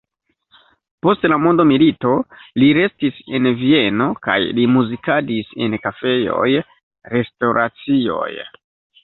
Post 1.07 1.25
la 1.33 1.35
mondomilito 1.41 2.13
li 2.61 2.69
restis 2.77 3.19
en 3.41 3.49
Vieno 3.59 4.09
kaj 4.29 4.39
li 4.61 4.65
muzikadis 4.79 5.53
en 5.67 5.77
kafejoj, 5.85 6.49
restoracioj. 7.15 8.29